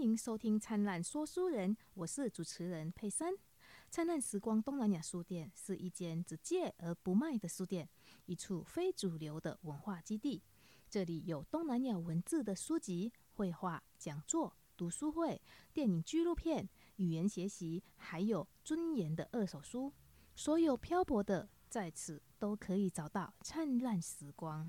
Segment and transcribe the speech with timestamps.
[0.00, 3.34] 欢迎收听《灿烂说书人》，我是主持人佩森。
[3.90, 7.86] 《灿烂时光》东南亚书店是一间只借而不卖的书店，
[8.24, 10.42] 一处非主流的文化基地。
[10.88, 15.38] 这里有东南亚文字的书籍、绘画、讲座、读书会、
[15.74, 19.92] 电影纪录片、语言学习，还有尊严的二手书。
[20.34, 24.64] 所有漂泊的在此都可以找到《灿烂时光》。